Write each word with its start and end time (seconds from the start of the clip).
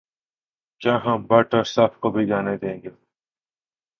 کیا 0.81 0.95
ہم 1.05 1.17
بٹ 1.27 1.53
اور 1.55 1.63
صف 1.65 1.99
کو 1.99 2.09
بھی 2.11 2.25
جانے 2.27 2.55
دیں 2.57 2.77
گے 2.83 2.89